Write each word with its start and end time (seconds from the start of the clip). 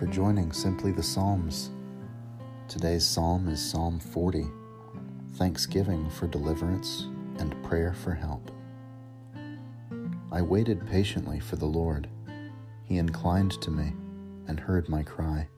for 0.00 0.06
joining 0.06 0.50
Simply 0.50 0.92
the 0.92 1.02
Psalms. 1.02 1.68
Today's 2.68 3.06
psalm 3.06 3.48
is 3.48 3.60
Psalm 3.60 4.00
40 4.00 4.46
Thanksgiving 5.34 6.08
for 6.08 6.26
Deliverance 6.26 7.06
and 7.38 7.62
Prayer 7.62 7.92
for 7.92 8.14
Help. 8.14 8.50
I 10.32 10.40
waited 10.40 10.86
patiently 10.86 11.38
for 11.38 11.56
the 11.56 11.66
Lord. 11.66 12.08
He 12.84 12.96
inclined 12.96 13.60
to 13.60 13.70
me 13.70 13.92
and 14.48 14.58
heard 14.58 14.88
my 14.88 15.02
cry. 15.02 15.48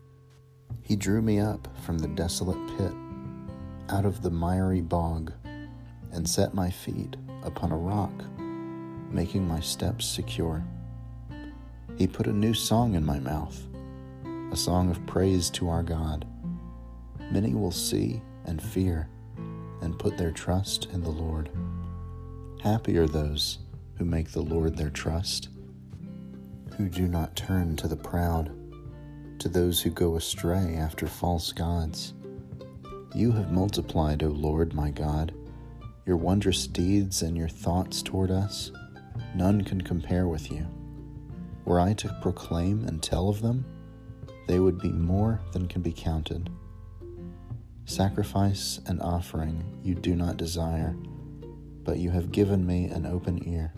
He 0.82 0.96
drew 0.96 1.22
me 1.22 1.38
up 1.38 1.68
from 1.84 1.98
the 1.98 2.08
desolate 2.08 2.58
pit, 2.76 2.92
out 3.90 4.04
of 4.04 4.22
the 4.22 4.30
miry 4.30 4.80
bog, 4.80 5.32
and 6.10 6.28
set 6.28 6.52
my 6.52 6.68
feet 6.68 7.14
upon 7.44 7.70
a 7.70 7.76
rock, 7.76 8.24
making 9.12 9.46
my 9.46 9.60
steps 9.60 10.04
secure. 10.04 10.64
He 11.96 12.08
put 12.08 12.26
a 12.26 12.32
new 12.32 12.54
song 12.54 12.96
in 12.96 13.06
my 13.06 13.20
mouth, 13.20 13.68
a 14.52 14.56
song 14.56 14.90
of 14.90 15.06
praise 15.06 15.48
to 15.48 15.70
our 15.70 15.82
God. 15.82 16.26
Many 17.30 17.54
will 17.54 17.70
see 17.70 18.20
and 18.44 18.62
fear 18.62 19.08
and 19.80 19.98
put 19.98 20.18
their 20.18 20.30
trust 20.30 20.88
in 20.92 21.02
the 21.02 21.08
Lord. 21.08 21.48
Happy 22.62 22.98
are 22.98 23.06
those 23.06 23.60
who 23.96 24.04
make 24.04 24.30
the 24.30 24.42
Lord 24.42 24.76
their 24.76 24.90
trust, 24.90 25.48
who 26.76 26.90
do 26.90 27.08
not 27.08 27.34
turn 27.34 27.76
to 27.76 27.88
the 27.88 27.96
proud, 27.96 28.52
to 29.38 29.48
those 29.48 29.80
who 29.80 29.88
go 29.88 30.16
astray 30.16 30.76
after 30.76 31.06
false 31.06 31.50
gods. 31.50 32.12
You 33.14 33.32
have 33.32 33.52
multiplied, 33.52 34.22
O 34.22 34.28
Lord 34.28 34.74
my 34.74 34.90
God, 34.90 35.32
your 36.04 36.18
wondrous 36.18 36.66
deeds 36.66 37.22
and 37.22 37.38
your 37.38 37.48
thoughts 37.48 38.02
toward 38.02 38.30
us. 38.30 38.70
None 39.34 39.64
can 39.64 39.80
compare 39.80 40.28
with 40.28 40.52
you. 40.52 40.66
Were 41.64 41.80
I 41.80 41.94
to 41.94 42.14
proclaim 42.20 42.84
and 42.84 43.02
tell 43.02 43.30
of 43.30 43.40
them, 43.40 43.64
they 44.46 44.58
would 44.58 44.80
be 44.80 44.90
more 44.90 45.40
than 45.52 45.68
can 45.68 45.82
be 45.82 45.92
counted. 45.92 46.50
Sacrifice 47.84 48.80
and 48.86 49.00
offering 49.02 49.64
you 49.82 49.94
do 49.94 50.14
not 50.14 50.36
desire, 50.36 50.96
but 51.84 51.98
you 51.98 52.10
have 52.10 52.32
given 52.32 52.66
me 52.66 52.86
an 52.86 53.06
open 53.06 53.46
ear. 53.48 53.72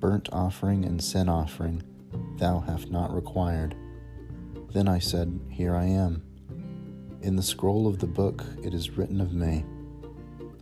Burnt 0.00 0.28
offering 0.32 0.84
and 0.84 1.02
sin 1.02 1.28
offering 1.28 1.82
thou 2.38 2.60
hast 2.60 2.90
not 2.90 3.14
required. 3.14 3.74
Then 4.72 4.88
I 4.88 4.98
said, 4.98 5.40
Here 5.50 5.74
I 5.74 5.86
am. 5.86 6.22
In 7.22 7.36
the 7.36 7.42
scroll 7.42 7.86
of 7.86 7.98
the 7.98 8.06
book 8.06 8.44
it 8.62 8.74
is 8.74 8.90
written 8.90 9.20
of 9.20 9.32
me 9.32 9.64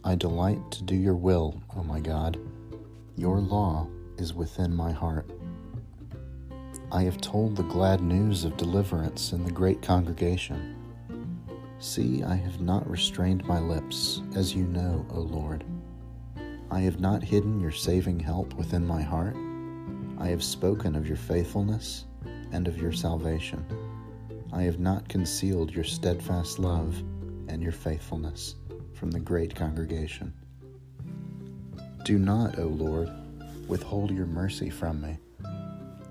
I 0.06 0.14
delight 0.14 0.70
to 0.72 0.83
do 0.83 0.95
your 0.95 1.14
will, 1.14 1.62
O 1.75 1.83
my 1.83 1.98
God. 1.98 2.39
Your 3.17 3.41
law 3.41 3.89
is 4.19 4.34
within 4.34 4.75
my 4.75 4.92
heart. 4.92 5.30
I 6.95 7.03
have 7.03 7.20
told 7.20 7.56
the 7.56 7.64
glad 7.64 8.03
news 8.03 8.45
of 8.45 8.56
deliverance 8.56 9.33
in 9.33 9.45
the 9.45 9.50
great 9.50 9.83
congregation. 9.83 10.77
See, 11.81 12.23
I 12.23 12.36
have 12.36 12.61
not 12.61 12.89
restrained 12.89 13.45
my 13.47 13.59
lips, 13.59 14.23
as 14.36 14.55
you 14.55 14.62
know, 14.67 15.05
O 15.11 15.19
Lord. 15.19 15.64
I 16.70 16.78
have 16.83 17.01
not 17.01 17.25
hidden 17.25 17.59
your 17.59 17.73
saving 17.73 18.20
help 18.20 18.55
within 18.55 18.86
my 18.86 19.03
heart. 19.03 19.36
I 20.19 20.28
have 20.28 20.45
spoken 20.45 20.95
of 20.95 21.09
your 21.09 21.17
faithfulness 21.17 22.05
and 22.53 22.69
of 22.69 22.78
your 22.78 22.92
salvation. 22.92 23.67
I 24.53 24.62
have 24.62 24.79
not 24.79 25.08
concealed 25.08 25.75
your 25.75 25.83
steadfast 25.83 26.61
love 26.61 26.97
and 27.48 27.61
your 27.61 27.73
faithfulness 27.73 28.55
from 28.92 29.11
the 29.11 29.19
great 29.19 29.56
congregation. 29.56 30.33
Do 32.05 32.20
not, 32.20 32.61
O 32.61 32.69
Lord, 32.69 33.11
withhold 33.67 34.12
your 34.12 34.27
mercy 34.27 34.70
from 34.70 35.01
me. 35.01 35.19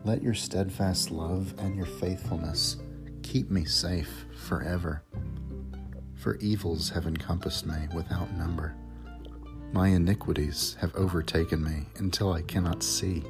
Let 0.05 0.21
your 0.21 0.33
steadfast 0.33 1.11
love 1.11 1.53
and 1.59 1.77
your 1.77 1.85
faithfulness 1.85 2.75
keep 3.21 3.49
me 3.49 3.63
safe 3.63 4.25
forever. 4.35 5.01
For 6.15 6.35
evils 6.37 6.89
have 6.89 7.07
encompassed 7.07 7.65
me 7.65 7.87
without 7.95 8.35
number. 8.35 8.75
My 9.71 9.87
iniquities 9.87 10.75
have 10.81 10.93
overtaken 10.95 11.63
me 11.63 11.87
until 11.99 12.33
I 12.33 12.41
cannot 12.41 12.83
see. 12.83 13.23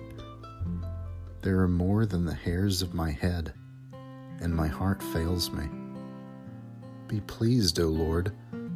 There 1.43 1.59
are 1.59 1.67
more 1.67 2.07
than 2.07 2.25
the 2.25 2.33
hairs 2.33 2.81
of 2.81 2.95
my 2.95 3.11
head, 3.11 3.53
and 4.41 4.55
my 4.55 4.67
heart 4.67 5.03
fails 5.03 5.51
me. 5.51 5.65
Be 7.07 7.21
pleased, 7.21 7.79
O 7.79 7.85
Lord, 7.85 8.31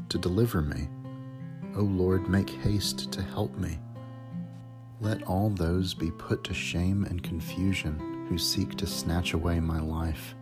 to 0.10 0.20
deliver 0.20 0.62
me. 0.62 0.88
O 1.76 1.82
Lord, 1.82 2.30
make 2.30 2.50
haste 2.50 3.12
to 3.12 3.24
help 3.24 3.58
me. 3.58 3.80
Let 5.00 5.22
all 5.24 5.52
those 5.52 5.94
be 5.94 6.10
put 6.10 6.44
to 6.46 6.56
shame 6.56 7.04
and 7.04 7.22
confusion 7.22 8.26
who 8.30 8.38
seek 8.40 8.76
to 8.76 8.88
snatch 8.88 9.34
away 9.34 9.60
my 9.60 9.80
life. 9.80 10.34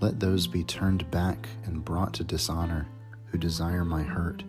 Let 0.00 0.20
those 0.20 0.46
be 0.46 0.62
turned 0.62 1.10
back 1.10 1.48
and 1.64 1.84
brought 1.84 2.14
to 2.14 2.24
dishonor 2.24 2.86
who 3.26 3.38
desire 3.38 3.84
my 3.84 4.02
hurt. 4.02 4.44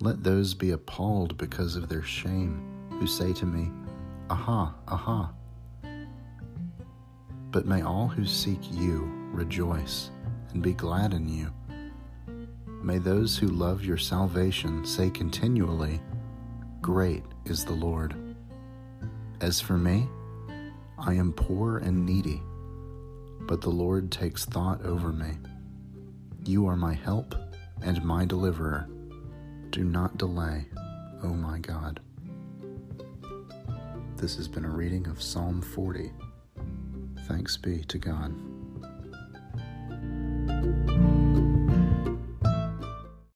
Let 0.00 0.22
those 0.22 0.54
be 0.54 0.70
appalled 0.70 1.36
because 1.36 1.74
of 1.74 1.88
their 1.88 2.02
shame 2.02 2.62
who 2.90 3.08
say 3.08 3.32
to 3.32 3.46
me, 3.46 3.72
Aha, 4.30 4.72
aha. 4.86 5.32
But 7.50 7.66
may 7.66 7.82
all 7.82 8.06
who 8.06 8.24
seek 8.24 8.60
you 8.72 9.10
rejoice 9.32 10.10
and 10.52 10.62
be 10.62 10.74
glad 10.74 11.12
in 11.12 11.28
you. 11.28 11.52
May 12.82 12.98
those 12.98 13.36
who 13.36 13.48
love 13.48 13.84
your 13.84 13.98
salvation 13.98 14.84
say 14.84 15.10
continually, 15.10 16.00
Great 16.80 17.24
is 17.46 17.64
the 17.64 17.72
Lord. 17.72 18.14
As 19.40 19.60
for 19.60 19.76
me, 19.76 20.08
I 20.98 21.14
am 21.14 21.32
poor 21.32 21.78
and 21.78 22.06
needy, 22.06 22.40
but 23.40 23.60
the 23.60 23.70
Lord 23.70 24.12
takes 24.12 24.44
thought 24.44 24.84
over 24.84 25.12
me. 25.12 25.32
You 26.44 26.66
are 26.66 26.76
my 26.76 26.94
help 26.94 27.34
and 27.82 28.02
my 28.04 28.24
deliverer. 28.24 28.88
Do 29.70 29.84
not 29.84 30.18
delay, 30.18 30.66
O 31.22 31.28
my 31.28 31.58
God. 31.58 32.00
This 34.16 34.36
has 34.36 34.46
been 34.46 34.64
a 34.64 34.70
reading 34.70 35.08
of 35.08 35.20
Psalm 35.20 35.60
40. 35.60 36.12
Thanks 37.26 37.56
be 37.56 37.82
to 37.84 37.98
God. 37.98 38.32